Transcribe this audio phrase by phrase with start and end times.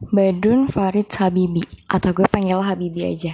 [0.00, 1.64] Badun Farid Habibi.
[1.88, 3.32] Atau gue panggil Habibi aja.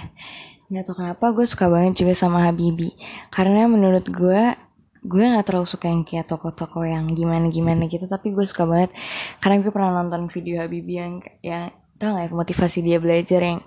[0.71, 2.95] Nggak tau kenapa gue suka banget juga sama Habibi.
[3.29, 4.55] Karena menurut gue
[5.03, 8.07] gue nggak terlalu suka yang kayak toko-toko yang gimana-gimana gitu.
[8.07, 8.95] Tapi gue suka banget.
[9.43, 11.13] Karena gue pernah nonton video Habibi yang
[11.43, 11.63] yang
[12.03, 13.59] tau gak ya motivasi dia belajar yang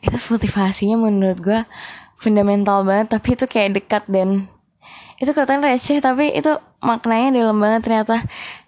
[0.00, 1.60] itu motivasinya menurut gue
[2.16, 4.48] fundamental banget tapi itu kayak dekat dan
[5.20, 8.16] itu kelihatan receh tapi itu maknanya dalam banget ternyata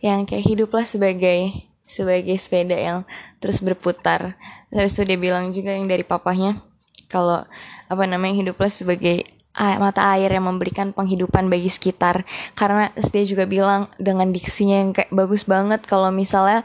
[0.05, 1.57] yang kayak hiduplah sebagai
[1.89, 2.99] sebagai sepeda yang
[3.45, 4.41] terus berputar.
[4.73, 6.65] Terus itu dia bilang juga yang dari papahnya
[7.13, 7.45] kalau
[7.93, 12.25] apa namanya hiduplah sebagai mata air yang memberikan penghidupan bagi sekitar.
[12.57, 16.65] Karena terus dia juga bilang dengan diksinya yang kayak bagus banget kalau misalnya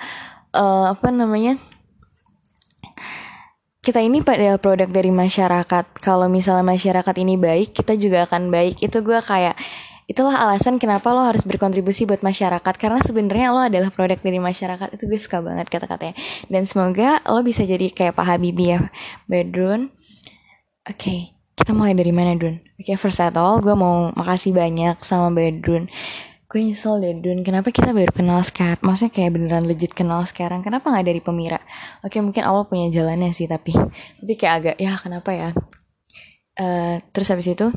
[0.55, 1.59] uh, apa namanya
[3.84, 5.86] kita ini pada produk dari masyarakat.
[6.00, 8.80] Kalau misalnya masyarakat ini baik, kita juga akan baik.
[8.80, 9.59] Itu gue kayak
[10.09, 14.98] itulah alasan kenapa lo harus berkontribusi buat masyarakat karena sebenarnya lo adalah produk dari masyarakat.
[14.98, 16.17] Itu gue suka banget kata-katanya.
[16.50, 18.90] Dan semoga lo bisa jadi kayak Pak Habibie ya.
[19.30, 19.94] Bedrun
[20.89, 22.58] oke okay, kita mulai dari mana Dun?
[22.81, 25.86] Oke okay, first of all gue mau makasih banyak sama Bedrun
[26.50, 27.45] gue nyesel deh Dun.
[27.45, 28.81] Kenapa kita baru kenal sekarang?
[28.81, 30.66] Maksudnya kayak beneran legit kenal sekarang?
[30.66, 31.61] Kenapa nggak dari pemira?
[32.02, 33.78] Oke okay, mungkin awal punya jalannya sih tapi
[34.17, 35.50] tapi kayak agak ya kenapa ya?
[36.58, 37.70] Uh, terus habis itu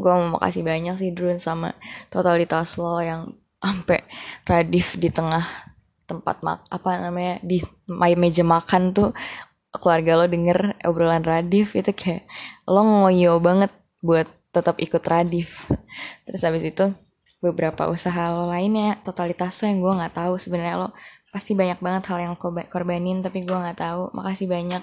[0.00, 1.76] gue mau makasih banyak sih Drun sama
[2.08, 4.00] totalitas lo yang sampai
[4.48, 5.44] radif di tengah
[6.08, 7.62] tempat mak apa namanya di
[8.16, 9.12] meja makan tuh.
[9.70, 12.26] Keluarga lo denger obrolan radif itu kayak
[12.66, 13.70] lo ngoyo banget
[14.02, 15.70] buat tetap ikut radif.
[16.26, 16.90] Terus habis itu
[17.38, 20.34] beberapa usaha lo lainnya totalitasnya yang gue nggak tahu.
[20.42, 20.88] Sebenarnya lo
[21.30, 24.10] pasti banyak banget hal yang korbanin tapi gue nggak tahu.
[24.10, 24.82] Makasih banyak.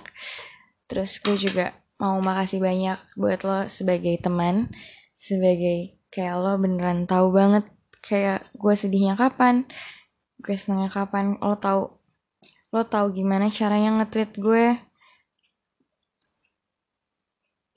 [0.87, 4.71] Terus gue juga mau makasih banyak buat lo sebagai teman
[5.17, 7.65] sebagai kayak lo beneran tahu banget
[8.05, 9.65] kayak gue sedihnya kapan
[10.37, 11.97] gue senangnya kapan lo tahu
[12.67, 14.75] lo tahu gimana caranya ngetrit gue.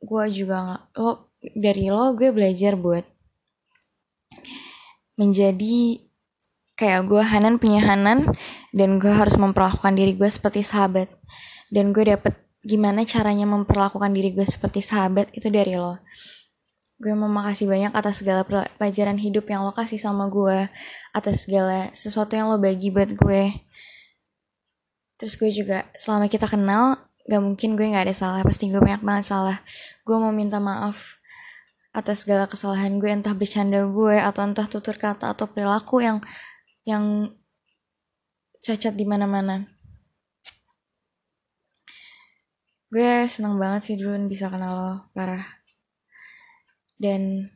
[0.00, 3.06] Gue juga nggak lo dari lo gue belajar buat
[5.14, 6.00] menjadi
[6.74, 8.32] kayak gue Hanan punya Hanan
[8.72, 11.06] dan gue harus memperlakukan diri gue seperti sahabat.
[11.70, 12.34] Dan gue dapet
[12.66, 16.02] gimana caranya memperlakukan diri gue seperti sahabat itu dari lo
[17.00, 18.44] gue mau makasih banyak atas segala
[18.76, 20.68] pelajaran hidup yang lo kasih sama gue
[21.16, 23.56] atas segala sesuatu yang lo bagi buat gue.
[25.16, 28.40] Terus gue juga selama kita kenal gak mungkin gue gak ada salah.
[28.44, 29.56] Pasti gue banyak banget salah.
[30.04, 31.16] Gue mau minta maaf
[31.96, 36.20] atas segala kesalahan gue entah bercanda gue atau entah tutur kata atau perilaku yang
[36.84, 37.32] yang
[38.60, 39.64] cacat di mana-mana.
[42.92, 45.59] Gue seneng banget sih dulu bisa kenal lo parah
[47.00, 47.48] dan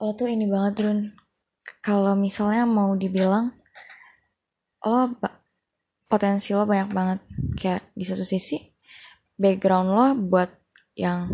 [0.00, 1.00] lo tuh ini banget Run.
[1.84, 3.52] Kalau misalnya mau dibilang
[4.88, 5.12] lo
[6.08, 7.20] potensi lo banyak banget.
[7.60, 8.56] Kayak di satu sisi
[9.36, 10.48] background lo buat
[10.96, 11.28] yang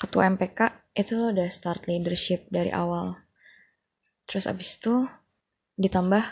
[0.00, 3.20] ketua MPK itu lo udah start leadership dari awal.
[4.24, 5.04] Terus abis itu
[5.76, 6.24] ditambah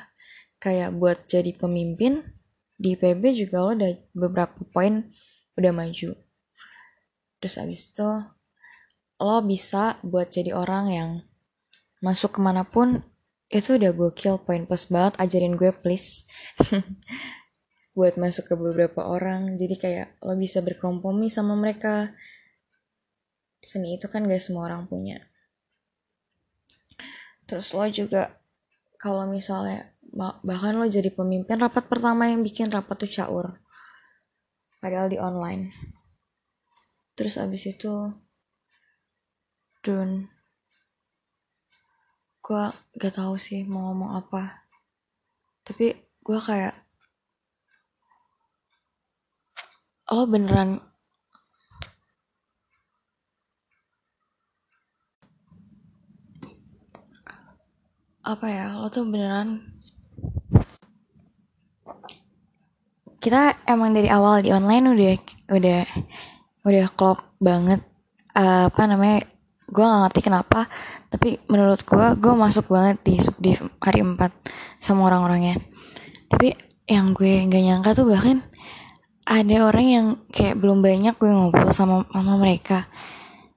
[0.56, 2.24] kayak buat jadi pemimpin
[2.80, 5.12] di PB juga lo udah beberapa poin
[5.60, 6.16] udah maju.
[7.38, 8.08] Terus abis itu
[9.20, 11.10] lo bisa buat jadi orang yang
[12.02, 13.00] masuk ke mana pun
[13.52, 16.26] itu udah gokil poin plus banget ajarin gue please.
[17.94, 22.10] Buat masuk ke beberapa orang jadi kayak lo bisa berkompromi sama mereka.
[23.62, 25.22] Seni itu kan gak semua orang punya.
[27.46, 28.34] Terus lo juga
[28.98, 29.94] kalau misalnya
[30.42, 33.62] bahkan lo jadi pemimpin rapat pertama yang bikin rapat tuh caur.
[34.82, 35.70] Padahal di online.
[37.14, 38.10] Terus abis itu
[39.84, 40.24] Dun.
[42.40, 42.64] Gue
[42.96, 44.64] gak tahu sih mau ngomong apa.
[45.60, 45.92] Tapi
[46.24, 46.72] gue kayak
[50.08, 50.80] lo beneran.
[58.24, 58.66] Apa ya?
[58.80, 59.68] Lo tuh beneran?
[63.20, 65.12] Kita emang dari awal di online udah
[65.52, 65.80] udah
[66.64, 67.84] udah klop banget
[68.32, 69.33] uh, apa namanya
[69.74, 70.70] gue gak ngerti kenapa
[71.10, 74.14] tapi menurut gue gue masuk banget di subdiv hari 4
[74.78, 75.58] sama orang-orangnya.
[76.30, 76.54] Tapi
[76.86, 78.46] yang gue gak nyangka tuh bahkan
[79.26, 82.86] ada orang yang kayak belum banyak gue ngobrol sama mama mereka.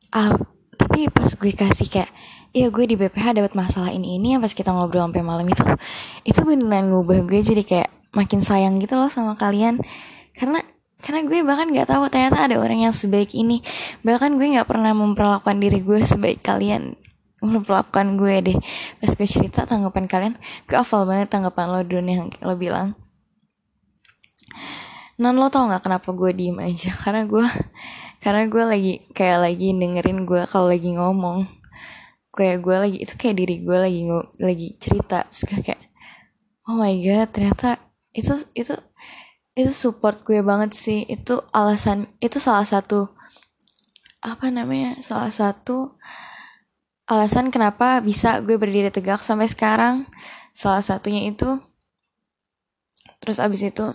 [0.09, 0.33] Uh,
[0.73, 2.09] tapi pas gue kasih kayak
[2.55, 5.61] iya gue di BPH dapat masalah ini ini yang pas kita ngobrol sampai malam itu
[6.23, 9.77] itu beneran ngubah gue jadi kayak makin sayang gitu loh sama kalian.
[10.33, 10.63] Karena
[10.97, 13.61] karena gue bahkan nggak tahu ternyata ada orang yang sebaik ini.
[14.01, 16.97] Bahkan gue nggak pernah memperlakukan diri gue sebaik kalian.
[17.37, 18.57] Memperlakukan gue deh.
[18.97, 20.33] Pas gue cerita tanggapan kalian
[20.65, 22.97] gue hafal banget tanggapan lo dulu yang lo bilang.
[25.21, 26.89] Non lo tau nggak kenapa gue diem aja?
[27.03, 27.45] Karena gue
[28.17, 31.45] karena gue lagi kayak lagi dengerin gue kalau lagi ngomong.
[32.33, 34.01] Kayak gue lagi itu kayak diri gue lagi
[34.41, 35.29] lagi cerita.
[35.29, 35.81] Terus kayak
[36.65, 37.77] oh my god ternyata
[38.17, 38.73] itu itu
[39.57, 41.01] itu support gue banget sih.
[41.09, 43.09] Itu alasan itu salah satu
[44.21, 45.97] apa namanya salah satu
[47.09, 50.05] alasan kenapa bisa gue berdiri tegak sampai sekarang.
[50.53, 51.57] Salah satunya itu
[53.17, 53.85] terus abis itu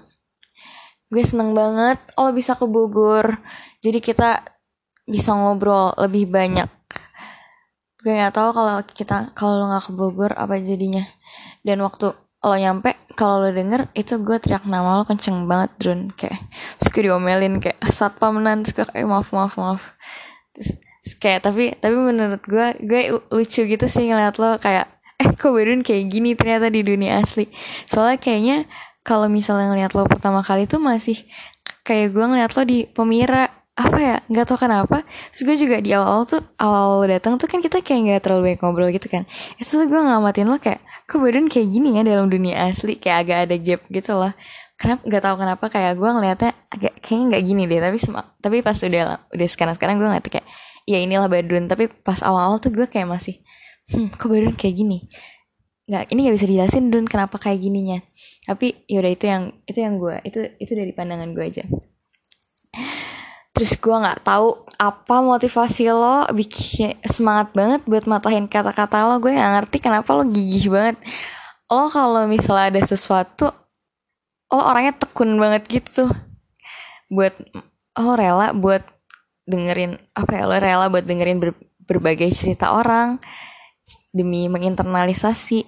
[1.13, 3.39] gue seneng banget lo bisa ke Bogor.
[3.79, 4.43] Jadi kita
[5.07, 6.67] bisa ngobrol lebih banyak.
[8.03, 11.07] Gue nggak tahu kalau kita kalau lo nggak ke Bogor apa jadinya.
[11.63, 12.11] Dan waktu
[12.43, 16.43] lo nyampe kalau lo denger itu gue teriak nama lo kenceng banget drone kayak
[16.81, 18.67] terus diomelin kayak satpam nan.
[18.67, 19.83] Terus kayak maaf maaf maaf.
[20.57, 20.75] Terus,
[21.23, 24.91] kayak tapi tapi menurut gue gue lucu gitu sih ngeliat lo kayak
[25.23, 27.47] eh kok Bedun kayak gini ternyata di dunia asli?
[27.87, 28.67] Soalnya kayaknya
[29.07, 31.19] kalau misalnya ngeliat lo pertama kali tuh masih
[31.87, 33.47] kayak gue ngeliat lo di pemira.
[33.73, 34.17] Apa ya?
[34.29, 35.01] Nggak tau kenapa.
[35.33, 38.61] Terus gue juga di awal-awal tuh awal datang tuh kan kita kayak nggak terlalu banyak
[38.61, 39.25] ngobrol gitu kan.
[39.57, 40.85] Itu tuh gue ngamatin lo kayak
[41.21, 44.33] badan kayak gini ya dalam dunia asli kayak agak ada gap gitu lah
[44.81, 47.99] kenapa nggak tahu kenapa kayak gue ngeliatnya agak kayaknya nggak gini deh tapi
[48.41, 50.47] tapi pas udah udah sekarang sekarang gue ngerti kayak
[50.87, 53.39] ya inilah Badrun tapi pas awal-awal tuh gue kayak masih
[53.91, 54.99] hmm kok Badrun kayak gini?
[55.87, 57.99] Nggak ini nggak bisa dijelasin Dun kenapa kayak gininya.
[58.47, 61.65] Tapi yaudah itu yang itu yang gue itu itu dari pandangan gue aja
[63.53, 69.23] terus gue nggak tahu apa motivasi lo bikin semangat banget buat matahin kata-kata lo.
[69.23, 70.97] Gue nggak ngerti kenapa lo gigih banget.
[71.71, 73.53] Lo kalau misalnya ada sesuatu
[74.53, 76.11] lo orangnya tekun banget gitu
[77.09, 77.33] buat
[77.97, 78.85] lo rela buat
[79.49, 81.57] dengerin apa ya lo rela buat dengerin ber,
[81.89, 83.17] berbagai cerita orang
[84.13, 85.65] demi menginternalisasi.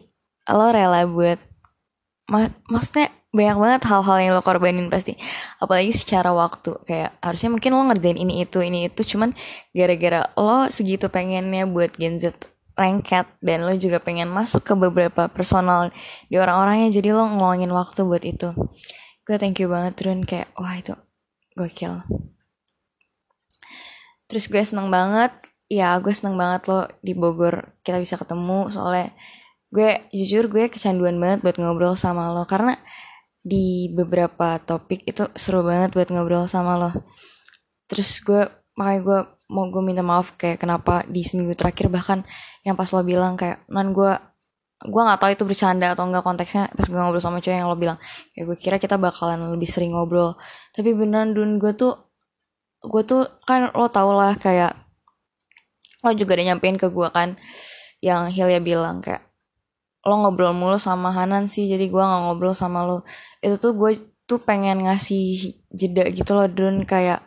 [0.53, 1.41] Lo rela buat
[2.29, 5.19] mak maksudnya banyak banget hal-hal yang lo korbanin pasti.
[5.59, 6.79] Apalagi secara waktu.
[6.87, 9.03] Kayak harusnya mungkin lo ngerjain ini itu ini itu.
[9.03, 9.35] Cuman
[9.75, 12.31] gara-gara lo segitu pengennya buat Gen Z
[12.75, 15.95] lengket dan lo juga pengen masuk ke beberapa personal
[16.27, 18.55] di orang-orangnya jadi lo ngeluangin waktu buat itu.
[19.27, 20.23] Gue thank you banget Run.
[20.23, 20.95] Kayak wah itu
[21.59, 22.07] gokil.
[24.31, 25.35] Terus gue seneng banget
[25.71, 28.71] ya gue seneng banget lo di Bogor kita bisa ketemu.
[28.71, 29.11] Soalnya
[29.75, 32.47] gue jujur gue kecanduan banget buat ngobrol sama lo.
[32.47, 32.79] Karena
[33.45, 36.91] di beberapa topik itu seru banget buat ngobrol sama lo.
[37.85, 39.19] Terus gue makanya gue
[39.53, 42.25] mau gue minta maaf kayak kenapa di seminggu terakhir bahkan
[42.65, 44.17] yang pas lo bilang kayak nan gue
[44.85, 47.77] gue nggak tahu itu bercanda atau enggak konteksnya pas gue ngobrol sama cewek yang lo
[47.77, 48.01] bilang
[48.33, 50.41] kayak gue kira kita bakalan lebih sering ngobrol.
[50.73, 51.93] Tapi beneran dun gue tuh
[52.81, 54.73] gue tuh kan lo tau lah kayak
[56.01, 57.37] lo juga udah nyampein ke gue kan
[58.01, 59.25] yang Hilya bilang kayak
[60.05, 63.03] lo ngobrol mulu sama Hanan sih jadi gue nggak ngobrol sama lo.
[63.41, 63.91] Itu tuh gue
[64.29, 66.85] tuh pengen ngasih jeda gitu loh Dun.
[66.85, 67.25] Kayak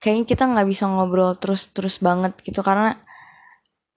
[0.00, 2.96] kayaknya kita nggak bisa ngobrol terus terus banget gitu karena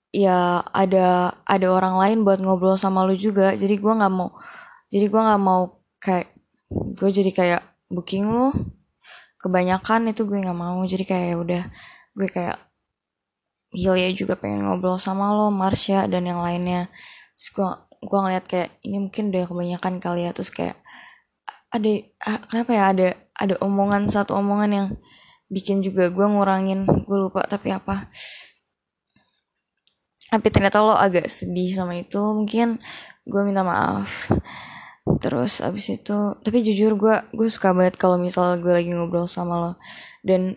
[0.09, 3.55] ya ada ada orang lain buat ngobrol sama lo juga.
[3.55, 4.35] Jadi gue nggak mau
[4.91, 5.61] jadi gue nggak mau
[6.03, 6.27] kayak
[6.69, 8.51] gue jadi kayak booking lo.
[9.39, 11.63] Kebanyakan itu gue nggak mau jadi kayak ya udah
[12.19, 12.59] gue kayak
[13.69, 16.89] Hilya juga pengen ngobrol sama lo Marsha dan yang lainnya.
[17.37, 17.69] Terus gue
[17.99, 20.31] gue ngeliat kayak ini mungkin udah kebanyakan kali ya.
[20.31, 20.77] Terus kayak
[21.69, 21.91] ada
[22.47, 22.83] kenapa ya?
[22.91, 24.87] Ada ada omongan satu omongan yang
[25.51, 26.87] bikin juga gue ngurangin.
[26.87, 28.07] Gue lupa tapi apa.
[30.29, 32.77] Tapi ternyata lo agak sedih sama itu mungkin
[33.25, 34.29] gue minta maaf.
[35.19, 39.55] Terus abis itu tapi jujur gue gue suka banget kalau misal gue lagi ngobrol sama
[39.57, 39.71] lo.
[40.21, 40.55] Dan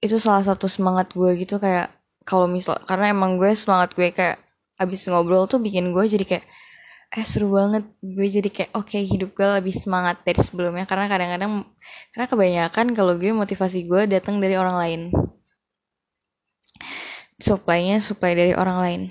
[0.00, 1.92] itu salah satu semangat gue gitu kayak
[2.24, 4.40] kalau misal karena emang gue semangat gue kayak
[4.80, 6.44] abis ngobrol tuh bikin gue jadi kayak
[7.10, 7.84] eh seru banget.
[7.98, 10.86] Gue jadi kayak oke okay, hidup gue lebih semangat dari sebelumnya.
[10.86, 11.66] Karena kadang-kadang
[12.14, 15.00] karena kebanyakan kalau gue motivasi gue datang dari orang lain.
[17.40, 19.02] Supply-nya supply dari orang lain.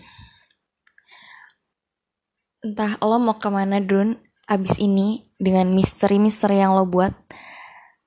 [2.63, 4.15] Entah lo mau ke mana Drun
[4.47, 7.11] abis ini dengan misteri-misteri yang lo buat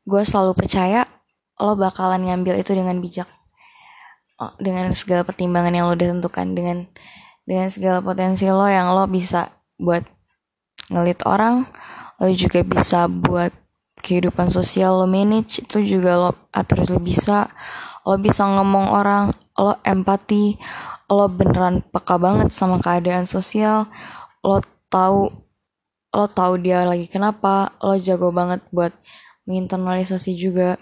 [0.04, 1.06] gue selalu percaya
[1.60, 3.28] lo bakalan ngambil itu dengan bijak.
[4.40, 6.78] Oh, dengan segala pertimbangan yang lo udah tentukan dengan
[7.44, 10.04] dengan segala potensi lo yang lo bisa buat
[10.92, 11.68] ngelit orang
[12.20, 13.50] lo juga bisa buat
[14.02, 17.50] kehidupan sosial lo manage itu juga lo atur lo bisa.
[18.02, 20.58] Lo bisa ngomong orang lo empati
[21.06, 23.86] lo beneran peka banget sama keadaan sosial
[24.42, 24.58] lo
[24.90, 25.30] tahu
[26.12, 28.90] lo tahu dia lagi kenapa lo jago banget buat
[29.46, 30.78] menginternalisasi juga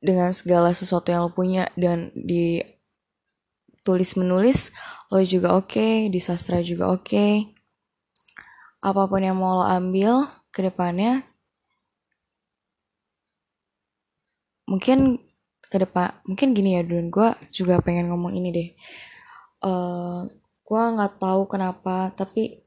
[0.00, 1.68] dengan segala sesuatu yang lo punya.
[1.76, 2.60] Dan di
[3.84, 4.72] tulis menulis
[5.10, 7.04] lo juga oke okay, di sastra juga oke.
[7.06, 7.34] Okay.
[8.80, 11.20] apa pun yang mau lo ambil ke depannya
[14.64, 15.20] mungkin
[15.70, 17.10] ke depan mungkin gini ya Dun.
[17.12, 18.68] Gue juga pengen ngomong ini deh.
[19.60, 20.24] Uh,
[20.64, 22.62] gue nggak tahu kenapa tapi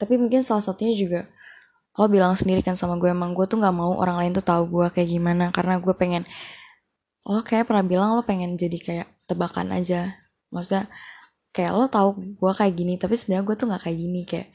[0.00, 1.20] tapi mungkin salah satunya juga
[1.94, 4.66] lo bilang sendiri kan sama gue emang gue tuh nggak mau orang lain tuh tahu
[4.66, 6.26] gue kayak gimana karena gue pengen
[7.28, 10.23] lo kayak pernah bilang lo pengen jadi kayak tebakan aja
[10.54, 10.86] maksudnya
[11.54, 12.08] kayak lo tahu
[12.40, 14.20] gue kayak gini tapi sebenarnya gue tuh nggak kayak gini.
[14.30, 14.48] Kayak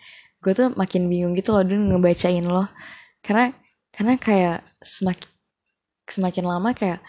[0.44, 2.66] gue tuh makin bingung gitu loh dulu ngebacain lo.
[3.26, 3.52] Karena
[3.92, 5.30] karena kayak semakin
[6.10, 7.00] semakin lama kayak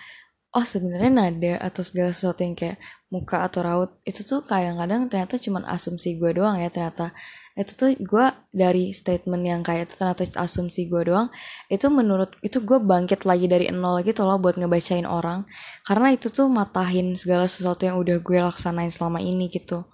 [0.57, 2.79] oh sebenarnya nada atau segala sesuatu yang kayak
[3.11, 7.15] muka atau raut itu tuh kadang-kadang ternyata cuma asumsi gue doang ya ternyata
[7.61, 8.27] itu tuh gue
[8.57, 11.29] dari statement yang kayak itu ternyata asumsi gue doang
[11.69, 15.45] itu menurut itu gue bangkit lagi dari nol lagi tuh loh buat ngebacain orang.
[15.85, 19.85] Karena itu tuh matahin segala sesuatu yang udah gue laksanain selama ini gitu.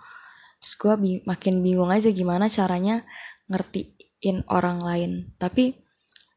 [0.62, 3.02] Terus gue bi makin bingung aja gimana caranya
[3.50, 5.10] ngertiin orang lain.
[5.34, 5.74] Tapi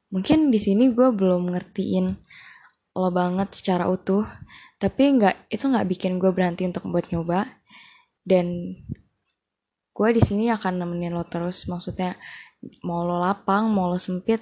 [0.09, 2.05] mungkin di sini gue belum ngertiin
[2.97, 4.25] lo banget secara utuh.
[4.81, 7.45] Tapi nggak itu nggak bikin gue berhenti untuk buat nyoba.
[8.25, 8.73] Dan
[9.99, 12.15] gue di sini akan nemenin lo terus maksudnya
[12.87, 14.39] mau lo lapang mau lo sempit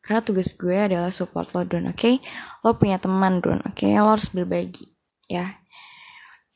[0.00, 2.16] karena tugas gue adalah support lo don oke okay?
[2.64, 3.92] lo punya teman don oke okay?
[4.00, 4.88] lo harus berbagi
[5.28, 5.52] ya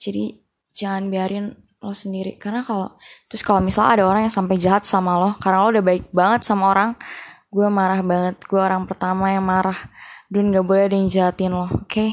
[0.00, 0.40] jadi
[0.72, 1.52] jangan biarin
[1.84, 2.96] lo sendiri karena kalau
[3.28, 6.48] terus kalau misalnya ada orang yang sampai jahat sama lo karena lo udah baik banget
[6.48, 6.96] sama orang
[7.52, 9.76] gue marah banget gue orang pertama yang marah
[10.32, 12.08] dan gak boleh ada yang jahatin lo oke okay?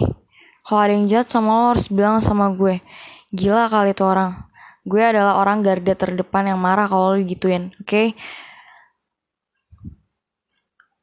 [0.68, 2.84] kalau ada yang jahat sama lo harus bilang sama gue
[3.32, 4.47] gila kali itu orang
[4.88, 7.88] gue adalah orang garda terdepan yang marah kalau lo gituin oke?
[7.88, 8.08] Okay?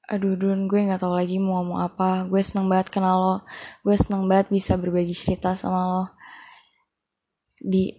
[0.04, 2.28] aduh Dun gue nggak tahu lagi mau ngomong apa.
[2.28, 3.36] Gue seneng banget kenal lo.
[3.84, 6.04] Gue seneng banget bisa berbagi cerita sama lo.
[7.58, 7.90] Di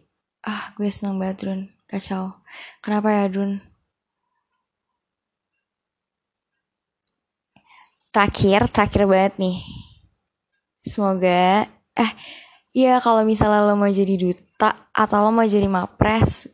[0.46, 1.62] ah gue seneng banget Dun.
[1.90, 2.40] Kacau.
[2.84, 3.52] Kenapa ya Dun?
[8.14, 9.58] Terakhir terakhir banget nih.
[10.86, 11.66] Semoga
[11.96, 12.12] eh
[12.78, 14.45] iya kalau misalnya lo mau jadi duta
[14.96, 16.48] atau lo mau jadi mapres?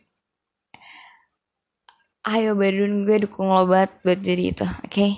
[2.22, 4.90] Ayo badun gue dukung lo banget buat jadi itu oke?
[4.90, 5.12] Okay?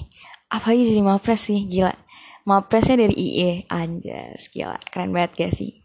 [0.54, 1.94] apalagi jadi mapres sih gila.
[2.44, 5.82] Mapresnya dari IE anjas gila keren banget gak sih?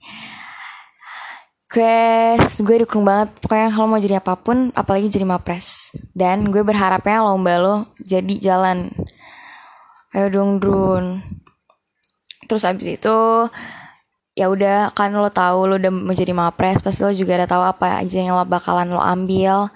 [1.69, 5.97] Gue gue dukung banget pokoknya kalau mau jadi apa pun apalagi jadi mapres.
[6.13, 8.93] Dan gue berharapnya lomba lo jadi jalan.
[10.13, 11.21] Ayo dong drone
[12.49, 13.19] terus abis itu
[14.39, 17.63] ya udah kan lo tahu lo udah mau jadi mapres pasti lo juga udah tahu
[17.67, 19.67] apa aja yang lo bakalan lo ambil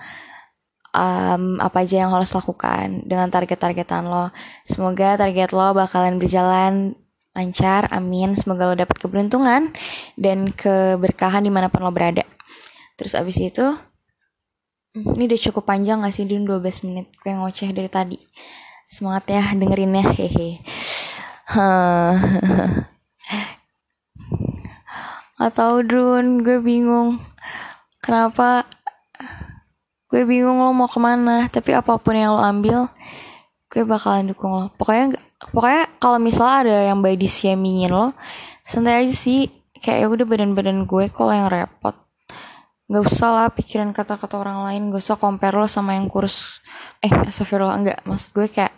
[0.94, 4.30] um, apa aja yang harus lakukan dengan target-targetan lo.
[4.68, 6.94] Semoga target lo bakalan berjalan
[7.32, 8.36] lancar amin.
[8.38, 9.72] Semoga lo dapet keberuntungan
[10.14, 12.22] dan keberkahan di mana pun lo berada.
[13.00, 13.66] Terus abis itu
[14.92, 16.44] ini udah cukup panjang gak sih Dun?
[16.44, 18.20] 12 menit gue ngoceh dari tadi.
[18.86, 20.60] Semangat ya dengerinnya hehe.
[25.42, 27.18] Atau Drun, gue bingung.
[27.98, 28.62] Kenapa?
[30.06, 31.50] Gue bingung lo mau ke mana.
[31.50, 32.86] Tapi apa pun yang lo ambil
[33.72, 34.66] gue bakalan dukung lo.
[34.76, 35.16] Pokoknya
[35.50, 38.14] pokoknya kalau misalnya ada yang by dishamingin lo
[38.62, 39.50] santai aja sih.
[39.82, 41.98] Kayak ya udah badan-badan gue kalau yang repot.
[42.86, 44.94] Nggak usah lah pikiran kata-kata orang lain.
[44.94, 46.62] Gak usah compare lo sama yang kurus.
[47.02, 47.80] Eh astagfirullah.
[47.80, 48.70] Enggak maksud gue kayak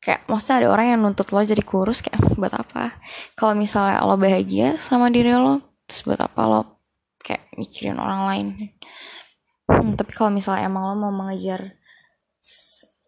[0.00, 2.96] kayak maksudnya ada orang yang nuntut lo jadi kurus kayak buat apa?
[3.36, 6.62] Kalau misalnya lo bahagia sama diri lo terus buat apa lo
[7.20, 8.46] kayak mikirin orang lain?
[9.68, 11.76] Hmm, tapi kalau misalnya emang lo mau mengejar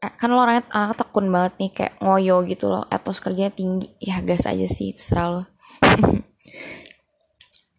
[0.04, 3.88] eh, kan lo orangnya anak tekun banget nih kayak ngoyo gitu loh etos kerjanya tinggi.
[3.98, 5.42] Ya gas aja sih terserah lo.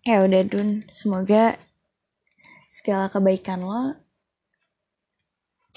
[0.04, 0.84] Ya udah dun.
[0.92, 1.56] Semoga
[2.74, 3.96] segala kebaikan lo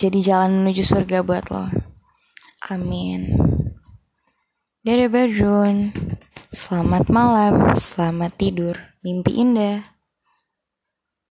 [0.01, 1.69] jadi jalan menuju surga buat lo
[2.67, 3.31] Amin.
[4.83, 5.95] Dadah Badrun.
[6.51, 8.75] Selamat malam, selamat tidur,
[9.07, 9.96] mimpi indah.